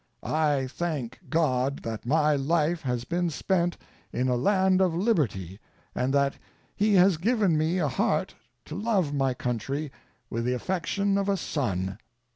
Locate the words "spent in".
3.29-4.29